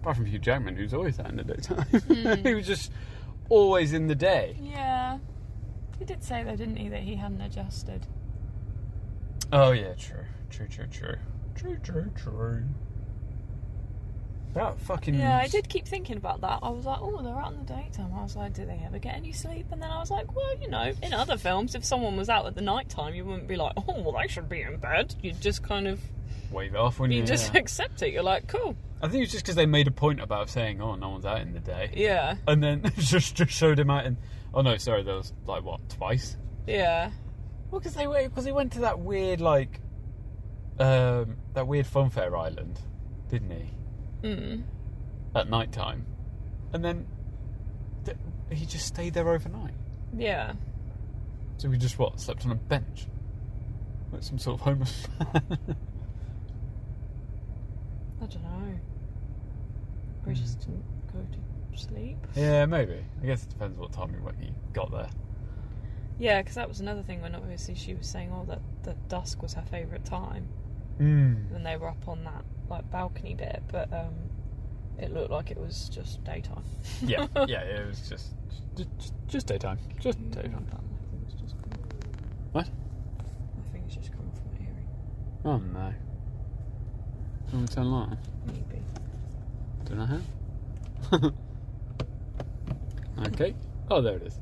[0.00, 2.42] Apart from Hugh Jackman, who's always out in the daytime.
[2.44, 2.90] he was just
[3.48, 4.56] always in the day.
[4.60, 5.18] Yeah.
[5.98, 8.06] He did say though, didn't he, that he hadn't adjusted.
[9.52, 10.24] Oh, yeah, true.
[10.50, 11.16] True, true, true.
[11.54, 12.64] True, true, true.
[14.54, 15.14] That fucking.
[15.14, 16.60] Yeah, I did keep thinking about that.
[16.62, 18.12] I was like, oh, they're out in the daytime.
[18.14, 19.66] I was like, do they ever get any sleep?
[19.70, 22.46] And then I was like, well, you know, in other films, if someone was out
[22.46, 25.14] at the night time, you wouldn't be like, oh, well, they should be in bed.
[25.22, 26.00] You'd just kind of,
[26.50, 27.20] Wave it off when you.
[27.20, 27.60] you just yeah.
[27.60, 28.12] accept it.
[28.12, 28.74] You're like, cool.
[29.02, 31.40] I think it's just because they made a point about saying, oh, no one's out
[31.40, 31.90] in the day.
[31.94, 34.16] Yeah, And then just, just showed him out in.
[34.54, 36.36] Oh, no, sorry, there was like, what, twice?
[36.66, 37.10] yeah.
[37.70, 39.80] Well, because they went because he went to that weird like
[40.78, 42.80] um, that weird funfair island,
[43.28, 43.70] didn't he?
[44.22, 44.62] Mm.
[45.34, 46.04] At night time,
[46.72, 47.06] and then
[48.04, 48.16] th-
[48.50, 49.74] he just stayed there overnight.
[50.16, 50.54] Yeah.
[51.58, 53.06] So we just what slept on a bench,
[54.12, 55.58] like some sort of homeless man.
[58.20, 58.78] I don't know.
[60.26, 62.16] We just didn't go to sleep.
[62.34, 63.04] yeah, maybe.
[63.22, 65.10] I guess it depends what time he got there.
[66.18, 69.40] Yeah, because that was another thing when obviously she was saying, "Oh, that that dusk
[69.42, 70.48] was her favourite time."
[70.98, 71.50] Mm.
[71.52, 74.14] When they were up on that like balcony bit, but um,
[74.98, 76.64] it looked like it was just daytime.
[77.02, 78.34] Yeah, yeah, it was just
[78.76, 80.66] just, just daytime, just daytime.
[80.72, 81.54] I think just.
[82.52, 82.66] What?
[82.66, 84.88] I think it's just coming from my hearing.
[85.44, 85.94] Oh no.
[87.50, 88.18] Can we turn light on?
[88.46, 88.82] Maybe.
[89.86, 91.32] Don't know how.
[93.28, 93.54] okay.
[93.90, 94.38] Oh, there it is.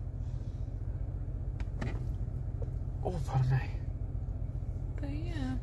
[3.05, 3.71] Oh, pardon me.
[5.01, 5.55] But yeah.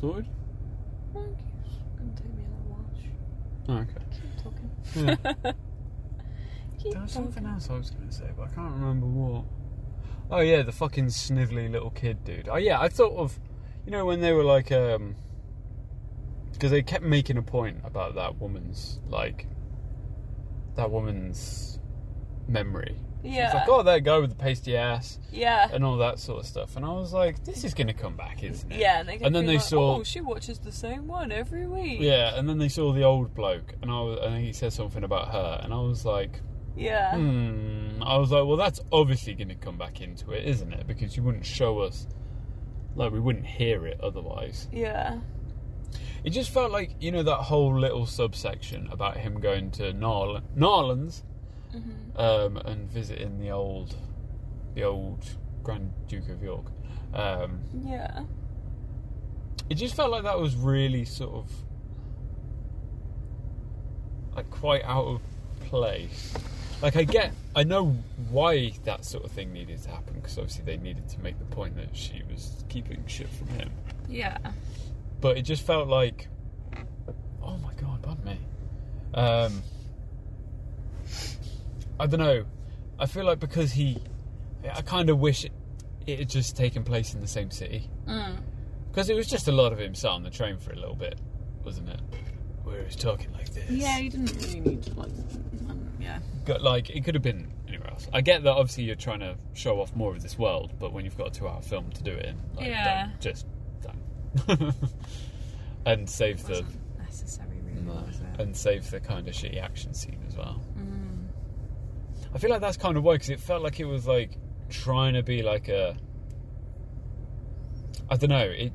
[0.00, 0.10] Just me.
[0.10, 0.26] Sorted?
[1.14, 1.44] Thank you.
[1.64, 2.86] It's gonna take me a little while.
[3.68, 4.04] Oh, okay.
[4.12, 4.70] Keep talking.
[4.94, 5.52] Yeah.
[6.78, 7.32] Keep There was talking.
[7.32, 9.44] something else I was going to say, but I can't remember what.
[10.30, 12.48] Oh yeah, the fucking snivelly little kid dude.
[12.48, 13.38] Oh yeah, I thought of,
[13.84, 15.16] you know, when they were like, um,
[16.52, 19.46] because they kept making a point about that woman's like,
[20.76, 21.78] that woman's
[22.46, 22.96] memory.
[23.22, 23.46] Yeah.
[23.46, 25.68] It's like, oh, that guy with the pasty ass yeah.
[25.72, 26.76] and all that sort of stuff.
[26.76, 28.78] And I was like, this is going to come back, isn't it?
[28.78, 31.66] Yeah, and, they And then they like, saw- Oh, she watches the same one every
[31.66, 31.98] week.
[32.00, 35.02] Yeah, and then they saw the old bloke, and I was, and he said something
[35.04, 36.40] about her, and I was like,
[36.76, 37.16] Yeah.
[37.16, 38.02] Hmm.
[38.02, 40.86] I was like, well, that's obviously going to come back into it, isn't it?
[40.86, 42.06] Because you wouldn't show us,
[42.94, 44.68] like, we wouldn't hear it otherwise.
[44.72, 45.18] Yeah.
[46.24, 50.42] It just felt like, you know, that whole little subsection about him going to Nar-
[50.56, 51.22] Narlands
[51.74, 52.18] Mm-hmm.
[52.18, 53.94] um, and visiting the old,
[54.74, 55.24] the old
[55.62, 56.64] Grand Duke of York.
[57.12, 58.24] Um, Yeah.
[59.68, 61.50] it just felt like that was really sort of
[64.34, 65.20] like quite out of
[65.66, 66.34] place.
[66.80, 67.96] Like I get, I know
[68.30, 71.44] why that sort of thing needed to happen because obviously they needed to make the
[71.46, 73.70] point that she was keeping shit from him.
[74.08, 74.38] Yeah.
[75.20, 76.28] But it just felt like,
[77.42, 78.38] oh my god, pardon me.
[79.14, 79.62] Um,
[82.00, 82.44] I don't know.
[82.98, 83.98] I feel like because he,
[84.72, 85.52] I kind of wish it,
[86.06, 87.88] it had just taken place in the same city.
[88.06, 88.36] Mm.
[88.90, 90.94] Because it was just a lot of him sat on the train for a little
[90.96, 91.18] bit,
[91.64, 92.00] wasn't it?
[92.64, 93.70] Where he was talking like this.
[93.70, 95.10] Yeah, he didn't really need to like.
[95.68, 96.18] Um, yeah.
[96.44, 98.08] Got, like, it could have been anywhere else.
[98.12, 101.04] I get that obviously you're trying to show off more of this world, but when
[101.04, 103.06] you've got a two hour film to do it in, like, Yeah.
[103.08, 103.46] don't, just
[104.46, 104.74] don't.
[105.86, 106.64] and save the.
[106.98, 108.04] Necessary, really, No,
[108.38, 110.62] and save the kind of shitty action scene as well.
[112.30, 112.36] Mm.
[112.36, 114.38] I feel like that's kind of why, because it felt like it was like
[114.68, 115.96] trying to be like a.
[118.10, 118.38] I don't know.
[118.40, 118.72] It.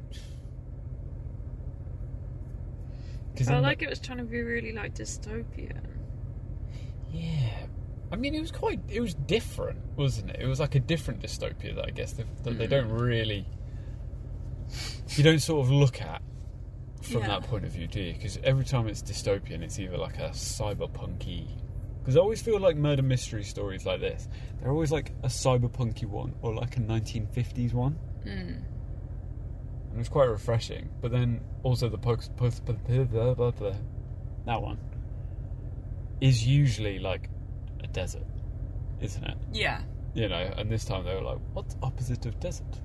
[3.34, 5.82] Because Felt like it was trying to be really like dystopian.
[7.12, 7.50] Yeah.
[8.12, 8.80] I mean, it was quite.
[8.88, 10.38] It was different, wasn't it?
[10.40, 13.48] It was like a different dystopia that I guess that, that they don't really.
[15.10, 16.22] You don't sort of look at
[17.02, 17.28] from Yeah.
[17.28, 18.14] that point of view, do you?
[18.14, 21.48] Because every time it's dystopian, it's either like a cyberpunky.
[22.04, 24.28] Because I always feel like murder mystery stories like this,
[24.60, 27.98] they're always like a cyberpunky one or like a 1950s one.
[28.26, 28.62] Mm.
[29.92, 30.90] And it's quite refreshing.
[31.02, 34.78] But then also the post post that one
[36.20, 37.30] is usually like
[37.82, 38.28] a desert,
[39.00, 39.38] isn't it?
[39.54, 39.82] Yeah.
[40.14, 42.82] You know, and this time they were like, "What's opposite of desert?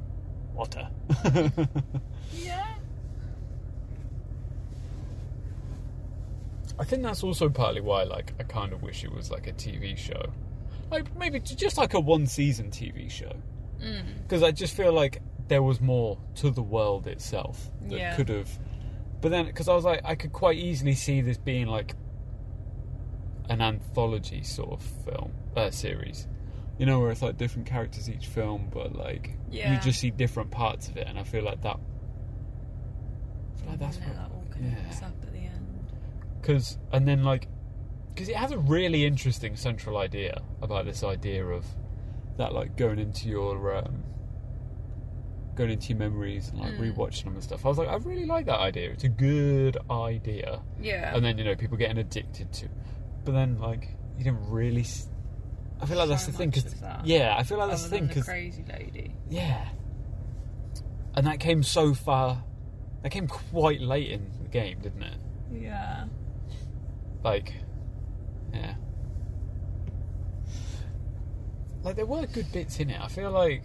[0.54, 0.88] Water."
[2.32, 2.77] Yeah.
[6.78, 9.52] I think that's also partly why, like, I kind of wish it was like a
[9.52, 10.30] TV show,
[10.90, 13.32] like maybe just like a one-season TV show,
[13.82, 14.22] Mm.
[14.22, 18.14] because I just feel like there was more to the world itself that Yeah.
[18.16, 18.58] could have.
[19.20, 21.94] But then, because I was like, I could quite easily see this being like
[23.48, 26.26] an anthology sort of film uh, series,
[26.78, 29.72] you know, where it's like different characters each film, but like Yeah.
[29.74, 31.78] you just see different parts of it, and I feel like that.
[33.54, 34.52] I feel like that's what, that all yeah.
[34.54, 35.92] connects up at the end.
[36.40, 37.48] Because and then like
[38.14, 41.64] because it has a really interesting central idea about this idea of
[42.36, 44.02] that like going into your um,
[45.54, 46.94] going into your memories and like Mm.
[46.94, 47.64] rewatching them and stuff.
[47.64, 48.90] I was like, I really like that idea.
[48.90, 50.60] It's a good idea.
[50.80, 51.14] Yeah.
[51.14, 52.68] And then you know people getting addicted to,
[53.24, 54.82] but then like you don't really.
[54.82, 55.08] s-
[55.80, 57.06] I feel like that's the thing because that.
[57.06, 59.14] yeah, I feel like that's Other the thing because crazy lady.
[59.30, 59.68] yeah,
[61.14, 62.42] and that came so far.
[63.02, 65.18] That came quite late in the game, didn't it?
[65.52, 66.06] Yeah.
[67.24, 67.54] Like
[68.52, 68.74] yeah.
[71.82, 73.00] Like there were good bits in it.
[73.00, 73.62] I feel like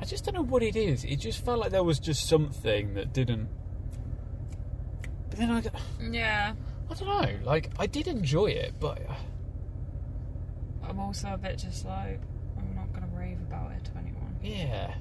[0.00, 1.04] i just don't know what it is.
[1.04, 3.48] It just felt like there was just something that didn't
[5.28, 5.62] but then i,
[6.00, 6.54] Yeah.
[6.90, 7.38] I don't know.
[7.44, 9.14] Like i did enjoy it but uh,
[10.88, 12.20] I'm also a bit just like
[12.56, 14.36] I'm not gonna rave about it to anyone.
[14.42, 14.94] yeah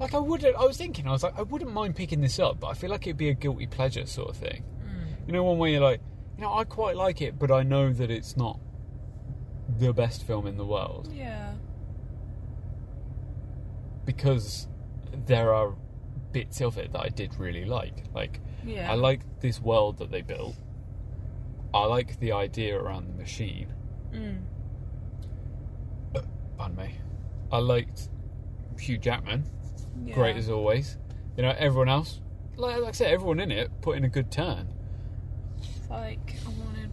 [0.00, 0.56] like I wouldn't.
[0.56, 2.90] I was thinking, I was like, I wouldn't mind picking this up, but I feel
[2.90, 4.64] like it'd be a guilty pleasure sort of thing.
[5.26, 6.00] You know, one where you're like,
[6.36, 8.58] you know, I quite like it, but I know that it's not
[9.78, 11.52] the best film in the world Yeah.
[14.04, 14.66] because
[15.26, 15.74] there are
[16.32, 18.04] bits of it that I did really like.
[18.14, 18.90] Like, Yeah.
[18.90, 20.56] I like this world that they built.
[21.72, 23.72] I like the idea around the machine.
[24.12, 24.42] Mm.
[26.56, 26.94] Pardon me.
[27.52, 28.08] I liked
[28.78, 29.44] Hugh Jackman.
[30.04, 30.14] Yeah.
[30.14, 30.96] great as always.
[31.36, 32.20] You know, everyone else,
[32.56, 34.68] like, like I said, everyone in it put in a good turn.
[35.58, 36.90] It's like I wanted.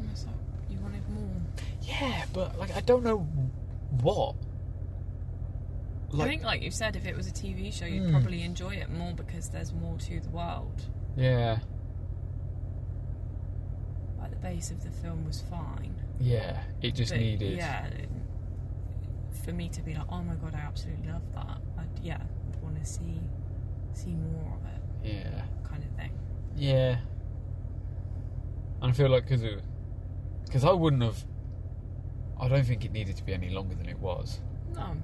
[0.00, 1.30] Like you wanted more.
[1.82, 3.18] Yeah, but like I don't know
[4.02, 4.34] what.
[6.16, 8.10] I think, like you said, if it was a TV show, you'd Hmm.
[8.12, 10.80] probably enjoy it more because there's more to the world.
[11.16, 11.58] yeah,
[14.20, 15.94] Like the base of the film was fine.
[16.20, 17.56] yeah, it just but needed.
[17.58, 17.86] Yeah.
[17.86, 18.08] it-
[19.44, 21.58] For me to be like, oh my god, I absolutely love that.
[22.04, 23.20] Yeah, I'd want to see
[23.92, 26.12] see more of it, yeah, kind of thing.
[26.56, 26.98] yeah.
[28.82, 29.62] And I feel like because it,
[30.44, 31.24] because I wouldn't have.
[32.38, 34.40] I don't think it needed to be any longer than it was.
[34.74, 34.96] No,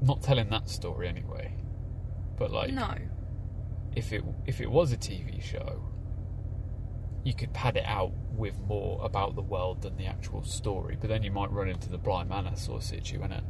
[0.00, 1.54] Not telling that story anyway,
[2.38, 2.94] but like no,
[3.96, 5.82] if it if it was a TV show,
[7.24, 10.96] you could pad it out with more about the world than the actual story.
[11.00, 13.42] But then you might run into the Bly Manor sort of situ, innit?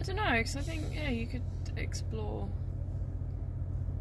[0.00, 1.42] I don't know because I think yeah, you could
[1.76, 2.48] explore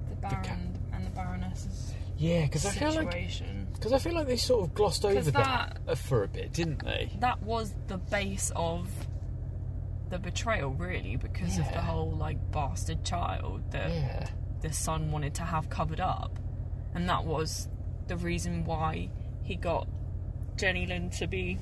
[0.10, 3.12] the Baron and the Baroness's Yeah, because I feel like
[3.74, 6.84] because I feel like they sort of glossed over that- that for a bit, didn't
[6.84, 7.12] they?
[7.20, 8.90] that was the base of
[10.10, 14.26] the betrayal, really, because of the whole like bastard child that Yeah,
[14.62, 16.40] the son wanted to have covered up,
[16.96, 17.68] and that was
[18.08, 19.10] the reason why
[19.44, 19.88] he got
[20.58, 21.60] Jenny Lind to be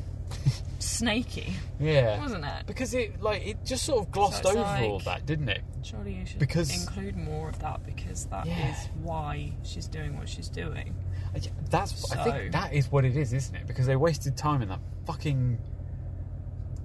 [0.79, 2.19] snaky, yeah.
[2.19, 2.65] wasn't it?
[2.65, 5.61] Because it like it just sort of glossed So over all that, didn't it?
[5.83, 8.75] Surely you should Because- include more of that because that is Yeah.
[9.03, 10.95] why she's doing what she's doing.
[11.35, 13.67] I- That's I think that is what it is, isn't it?
[13.67, 15.59] Because they wasted time in that fucking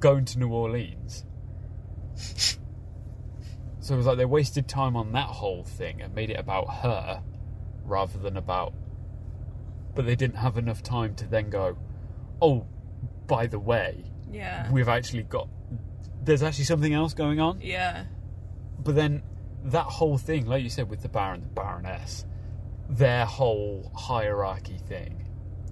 [0.01, 1.25] going to New Orleans.
[3.81, 6.67] So it was like they wasted time on that whole thing and made it about
[6.83, 7.23] her
[7.85, 8.75] rather than about.
[9.95, 11.77] But they didn't have enough time to then go,
[12.41, 12.67] oh,
[13.27, 14.71] by the way, Yeah.
[14.71, 15.49] we've actually got.
[16.23, 17.61] There's actually something else going on.
[17.61, 18.05] yeah.
[18.79, 19.23] But then
[19.65, 22.25] that whole thing, like you said, with the Baron, the Baroness,
[22.89, 25.29] their whole hierarchy thing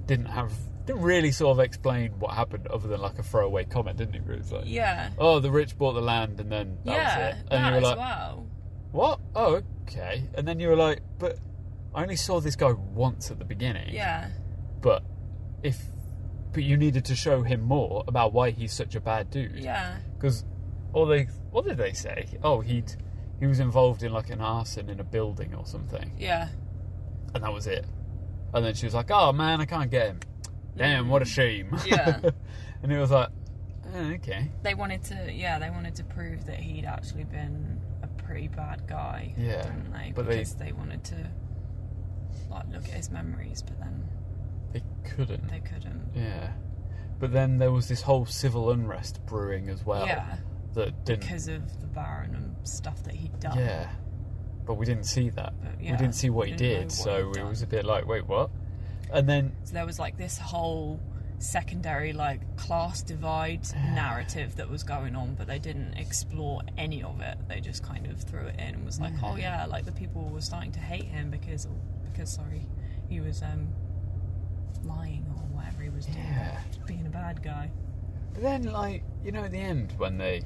[0.06, 0.52] didn't have
[0.86, 4.22] didn't really sort of explain what happened other than like a throwaway comment, didn't it?
[4.28, 5.10] It was like, Yeah.
[5.18, 7.28] oh, the rich bought the land, and then that yeah.
[7.28, 7.44] was it.
[7.50, 8.46] And that you were as like, well.
[8.92, 9.20] what?
[9.36, 10.24] Oh, okay.
[10.34, 11.38] And then you were like, but
[11.94, 13.92] I only saw this guy once at the beginning.
[13.92, 14.30] Yeah.
[14.80, 15.02] But
[15.62, 15.80] if
[16.52, 19.56] but you needed to show him more about why he's such a bad dude.
[19.56, 19.96] Yeah.
[20.16, 20.44] Because
[20.92, 22.26] all they what did they say?
[22.42, 22.94] Oh, he'd
[23.38, 26.48] he was involved in like an arson in a building or something, Yeah.
[27.34, 27.86] and that was it.
[28.52, 30.20] And then she was like, "Oh man, I can't get him.
[30.76, 31.28] Damn, what a mm.
[31.28, 32.20] shame." Yeah.
[32.82, 33.30] and it was like,
[33.94, 38.08] "Oh, okay, They wanted to, yeah, they wanted to prove that he'd actually been a
[38.22, 40.12] pretty bad guy, Yeah, didn't they?
[40.14, 40.72] but they- they...
[40.72, 41.30] wanted to
[42.50, 44.08] like look at his memories, but then
[44.72, 46.10] they couldn't." they couldn't.
[46.14, 46.52] Yeah.
[47.18, 50.06] But then there was this whole civil unrest brewing as well.
[50.06, 50.36] yeah,
[50.74, 51.20] That didn't.
[51.20, 53.58] because of the Baron and stuff that he'd done.
[53.58, 53.90] Yeah.
[54.64, 55.52] But we didn't see that.
[55.62, 57.84] But, we didn't see what he didn't know did, what so it was a bit
[57.84, 58.50] like, wait, what?
[59.12, 61.00] And then So there was like this whole
[61.38, 67.20] secondary like class divide narrative that was going on, but they didn't explore any of
[67.20, 67.36] it.
[67.48, 70.28] They just kind of threw it in and was like, "Oh yeah, like the people
[70.28, 71.66] were starting to hate him because
[72.04, 72.68] because sorry,
[73.08, 73.68] he was um
[74.84, 76.60] lying or whatever he was doing, Yeah.
[76.72, 77.70] just being a bad guy."
[78.32, 80.42] But then, like you know, at the end when they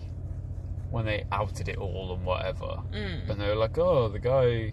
[0.90, 3.28] when they outed it all and whatever, Mm.
[3.30, 4.72] and they were like, "Oh, the guy."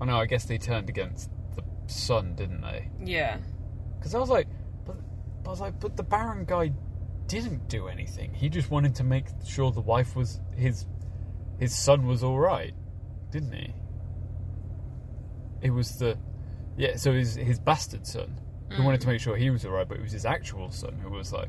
[0.00, 2.88] Oh no, I guess they turned against the son, didn't they?
[3.02, 3.38] Yeah,
[3.98, 4.46] Because I was like,
[4.84, 4.96] but,
[5.42, 6.70] but I was like, but the Baron guy
[7.28, 8.34] didn't do anything.
[8.34, 10.86] He just wanted to make sure the wife was his
[11.58, 12.74] his son was all right,
[13.30, 13.72] didn't he?
[15.62, 16.18] It was the
[16.76, 18.38] yeah, so his his bastard son
[18.70, 20.98] who wanted to make sure he was all right, but it was his actual son
[21.02, 21.48] who was like,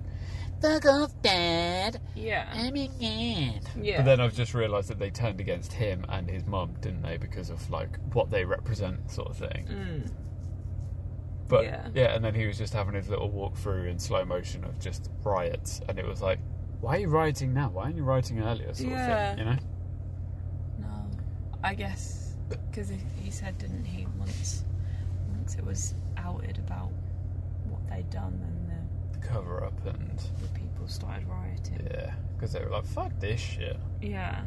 [0.62, 3.62] "Fuck off, Dad." yeah, I'm again.
[3.82, 3.98] yeah.
[3.98, 7.18] But then I've just realised that they turned against him and his mum, didn't they?
[7.18, 9.66] Because of like what they represent, sort of thing.
[9.70, 10.12] Mm.
[11.48, 11.88] But Yeah.
[11.94, 12.16] yeah.
[12.16, 15.10] and then he was just having his little walk through in slow motion of just
[15.24, 16.40] riots, and it was like,
[16.82, 17.70] why are you rioting now?
[17.70, 18.74] Why aren't you rioting earlier?
[18.74, 19.32] Sort Yeah.
[19.32, 19.60] of thing, you know?
[20.82, 21.10] No,
[21.64, 22.36] I guess
[22.70, 22.92] because
[23.22, 24.06] he said, didn't he?
[24.20, 24.64] Once,
[25.30, 26.92] once it was outed about
[27.98, 31.80] they'd done, and The cover up and the, the people started rioting.
[31.92, 33.78] yeah, because they were like, fuck this shit.
[34.02, 34.42] Yeah,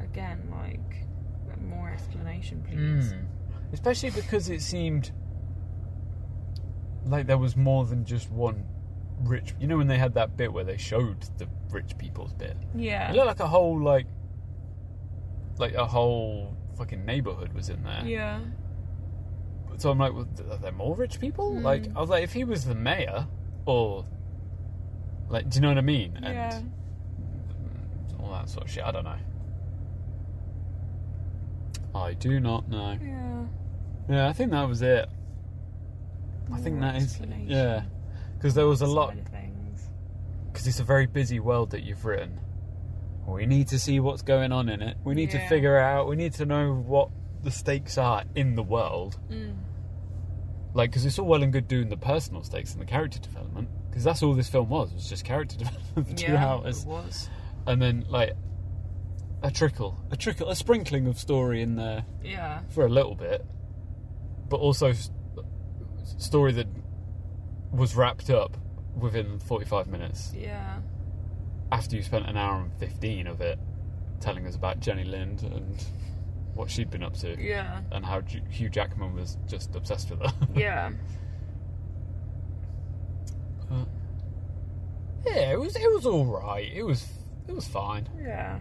[0.00, 1.06] again, like
[1.62, 3.12] more explanation, please.
[3.12, 3.24] Mm.
[3.72, 5.12] Especially because it seemed
[7.06, 8.64] like there was more than just one
[9.22, 9.54] rich.
[9.60, 12.56] You know when they had that bit where they showed the rich people's bit.
[12.74, 13.10] Yeah.
[13.10, 14.06] It looked like a whole like
[15.58, 18.02] like a whole fucking neighborhood was in there.
[18.04, 18.40] Yeah.
[19.78, 21.52] So I'm like, well, are there more rich people?
[21.52, 21.62] Mm.
[21.62, 23.26] Like I was like, if he was the mayor,
[23.66, 24.04] or
[25.28, 26.18] like, do you know what I mean?
[26.22, 26.60] Yeah.
[28.20, 28.84] All that sort of shit.
[28.84, 29.16] I don't know.
[31.94, 32.98] I do not know.
[33.02, 33.44] Yeah.
[34.08, 35.08] Yeah, I think that was it.
[36.52, 37.82] I think that is yeah,
[38.36, 39.16] because there was a lot.
[39.16, 39.88] Of things.
[40.52, 42.40] Because it's a very busy world that you've written.
[43.26, 44.96] We need to see what's going on in it.
[45.04, 45.48] We need to Yeah.
[45.48, 46.08] figure out.
[46.08, 47.10] We need to know what
[47.42, 49.18] the stakes are in the world.
[49.30, 49.56] Mm.
[50.74, 53.68] Like, because it's all well and good doing the personal stakes and the character development.
[53.88, 54.92] Because that's all this film was.
[54.92, 57.28] Was just character development for two yeah, hours, It was.
[57.66, 58.34] and then like
[59.42, 62.60] a trickle, a trickle, a sprinkling of story in there Yeah.
[62.68, 63.44] for a little bit,
[64.48, 64.92] but also
[66.18, 66.66] story that
[67.72, 68.56] was wrapped up
[68.96, 70.78] within 45 minutes Yeah.
[71.72, 73.58] after you spent an hour and 15 of it
[74.20, 75.82] telling us about Jenny Lind and
[76.54, 77.80] what she'd been up to Yeah.
[77.92, 78.20] and how
[78.50, 80.32] Hugh Jackman was just obsessed with her.
[80.54, 80.90] Yeah.
[83.68, 83.86] But,
[85.26, 86.70] yeah, it was it was all right.
[86.72, 87.06] It was
[87.46, 88.08] it was fine.
[88.20, 88.58] Yeah.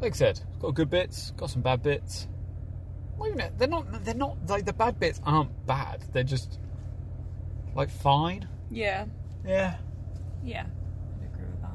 [0.00, 2.28] Like I said, it's got good bits, got some bad bits.
[3.26, 6.04] Even they're not they're not like the bad bits aren't bad.
[6.12, 6.58] They're just
[7.74, 8.46] like fine.
[8.70, 9.06] Yeah.
[9.46, 9.76] Yeah.
[10.44, 10.66] Yeah.
[11.20, 11.70] I'd agree with that.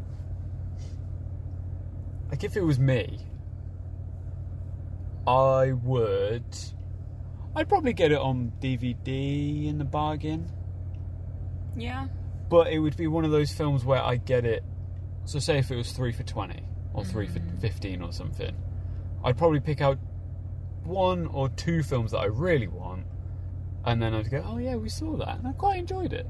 [2.30, 3.20] Like if it was me,
[5.28, 6.44] I would.
[7.56, 10.50] I'd probably get it on DVD in the bargain,
[11.76, 12.08] Yeah.
[12.50, 14.64] but it would be one of those films where I get it.
[15.26, 16.64] So say if it was three for twenty
[16.94, 18.56] or 3 for fifteen or something,
[19.24, 19.98] I'd probably pick out
[20.84, 23.06] one or two films that I really want,
[23.86, 26.26] and then I'd go, "Oh yeah, we saw that, and I quite enjoyed it.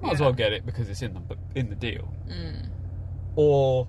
[0.00, 2.68] Might as well get it because it's in the in the deal." Mm.
[3.34, 3.86] or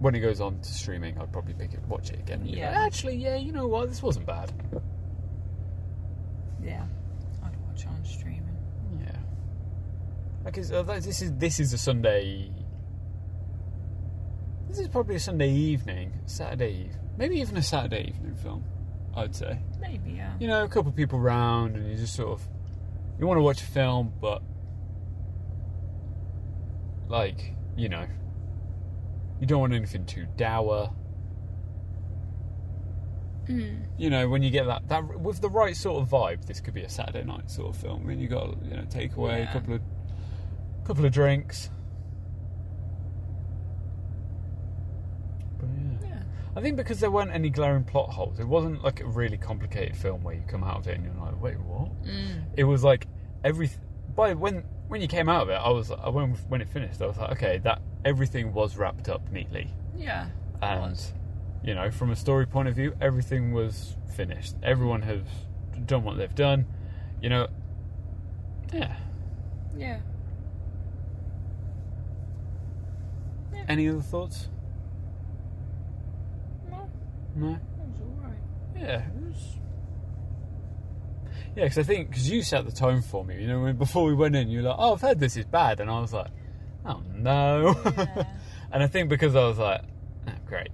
[0.00, 2.40] when it goes on to streaming, I'd probably pick it, watch it again.
[2.40, 2.84] and be like, Yeah.
[2.84, 3.88] Actually, yeah, you know what?
[3.88, 4.52] This wasn't bad.
[6.62, 6.84] Yeah.
[7.44, 8.56] I'd watch on streaming.
[9.00, 9.10] Yeah.
[10.44, 12.50] Because uh, this is this is a Sunday.
[14.68, 18.64] This is probably a Sunday evening, Saturday eve, maybe even a Saturday evening film.
[19.16, 19.58] I'd say.
[19.80, 20.34] Maybe, yeah.
[20.38, 22.46] You know, a couple of people round, and you just sort of
[23.18, 24.42] you want to watch a film, but
[27.08, 28.06] like you know,
[29.40, 30.92] you don't want anything too dour.
[33.46, 33.86] Mm.
[33.96, 36.74] you know, when you get that that with the right sort of vibe, this could
[36.74, 38.02] be a Saturday night sort of film.
[38.02, 39.50] I mean, you got you know takeaway, Yeah.
[39.50, 39.80] a couple of
[40.84, 41.70] couple of drinks.
[45.58, 45.68] But
[46.02, 46.08] yeah.
[46.08, 46.22] Yeah.
[46.56, 49.96] I think because there weren't any glaring plot holes, it wasn't like a really complicated
[49.96, 51.88] film where you come out of it and you're like, wait, what?
[52.04, 52.42] Mm.
[52.56, 53.06] It was like
[53.44, 53.70] every
[54.14, 57.00] by when when you came out of it, I was I when when it finished,
[57.00, 60.26] I was like, okay, that everything was wrapped up neatly Yeah.
[60.62, 61.12] and was.
[61.62, 65.20] you know from a story point of view everything was finished everyone has
[65.86, 66.66] done what they've done
[67.20, 67.48] you know
[68.72, 68.94] yeah
[69.76, 69.98] Yeah.
[73.68, 74.48] any other thoughts
[76.70, 76.88] No,
[77.36, 78.38] no it was alright.
[78.76, 79.56] yeah it was
[81.56, 84.04] yeah because i think because you set the tone for me you know when before
[84.04, 86.12] we went in you were like oh i've heard this is bad and i was
[86.12, 86.28] like
[86.86, 88.24] oh no Yeah.
[88.72, 89.82] and i think because i was like
[90.28, 90.68] oh, great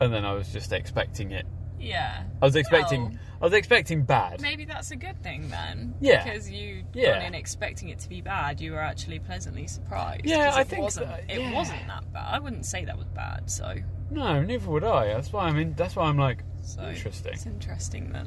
[0.00, 1.46] and then i was just expecting it
[1.78, 2.24] Yeah.
[2.40, 5.94] i was expecting Well, i was expecting bad maybe that's a good thing then.
[6.00, 6.22] Yeah.
[6.24, 7.14] Because you Yeah.
[7.18, 10.24] gone in expecting it to be bad, you were actually pleasantly surprised.
[10.24, 12.34] Yeah, I it think wasn't, so, It wasn't that bad.
[12.34, 13.50] I wouldn't say that was bad.
[13.50, 13.74] So,
[14.10, 17.32] no neither would i that's why i mean that's why i'm like so Interesting.
[17.32, 18.26] It's interesting that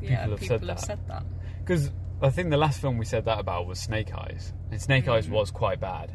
[0.00, 1.24] yeah, People people have have, said that.
[1.24, 1.24] that.
[1.64, 1.90] Because
[2.22, 5.26] I think the last film we said that about was Snake Eyes, and Snake Eyes
[5.26, 5.30] Mm.
[5.32, 6.12] was quite bad.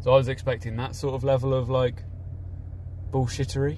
[0.00, 2.02] So I was expecting that sort of level of like
[3.10, 3.76] bullshittery,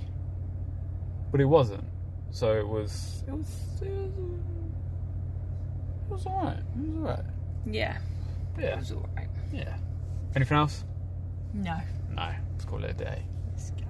[1.33, 1.85] but it wasn't.
[2.30, 3.24] So it was.
[3.26, 3.83] It was.
[3.83, 4.18] It was,
[6.07, 6.59] it was alright.
[6.59, 7.24] It was alright.
[7.66, 7.99] Yeah,
[8.59, 8.64] Yeah.
[8.74, 9.28] it was alright.
[9.53, 9.76] Yeah.
[10.37, 10.85] Anything else?
[11.53, 11.76] No.
[12.11, 12.30] No.
[12.53, 13.22] Let's call it a day.
[13.51, 13.87] Let's go.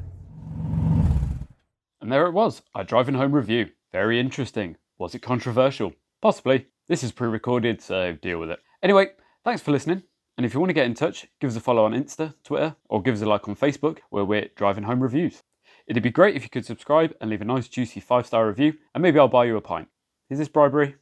[2.01, 3.71] And there it was, our driving home review.
[3.93, 4.77] Very interesting.
[4.99, 5.93] Was it controversial?
[6.21, 6.67] Possibly.
[6.93, 8.59] This is pre recorded, so deal with it.
[8.83, 9.13] Anyway,
[9.47, 10.03] thanks for listening.
[10.37, 12.77] And if you want to get in touch, give us a follow on Insta, Twitter,
[12.91, 15.43] or give us a like on Facebook, where we're driving home reviews.
[15.87, 18.75] It'd be great if you could subscribe and leave a nice, juicy five star review,
[18.95, 19.89] and maybe I'll buy you a pint.
[20.29, 20.97] Is this bribery?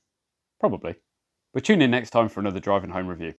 [0.61, 0.95] Probably.
[1.53, 3.28] But tune in next time for another driving home review.